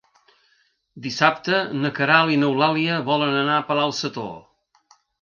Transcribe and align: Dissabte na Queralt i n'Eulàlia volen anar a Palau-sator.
Dissabte 1.07 1.59
na 1.83 1.93
Queralt 2.01 2.35
i 2.37 2.39
n'Eulàlia 2.41 2.99
volen 3.13 3.39
anar 3.45 3.57
a 3.63 3.71
Palau-sator. 3.71 4.37